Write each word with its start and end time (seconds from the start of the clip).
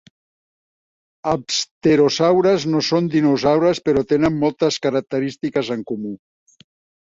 Els 1.31 1.59
pterosaures 1.73 2.65
no 2.73 2.83
són 2.89 3.11
dinosaures 3.17 3.83
però 3.91 4.05
tenen 4.15 4.43
moltes 4.47 4.83
característiques 4.89 5.75
en 5.79 5.89
comú. 5.95 6.19